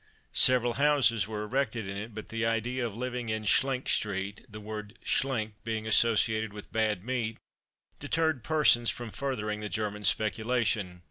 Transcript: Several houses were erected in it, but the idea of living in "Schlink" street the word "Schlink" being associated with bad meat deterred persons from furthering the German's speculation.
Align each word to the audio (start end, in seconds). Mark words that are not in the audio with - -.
Several 0.33 0.73
houses 0.81 1.27
were 1.27 1.43
erected 1.43 1.87
in 1.87 1.95
it, 1.95 2.15
but 2.15 2.29
the 2.29 2.43
idea 2.43 2.83
of 2.83 2.95
living 2.95 3.29
in 3.29 3.45
"Schlink" 3.45 3.87
street 3.87 4.43
the 4.49 4.59
word 4.59 4.97
"Schlink" 5.05 5.51
being 5.63 5.85
associated 5.85 6.53
with 6.53 6.71
bad 6.71 7.03
meat 7.05 7.37
deterred 7.99 8.43
persons 8.43 8.89
from 8.89 9.11
furthering 9.11 9.59
the 9.59 9.69
German's 9.69 10.07
speculation. 10.07 10.99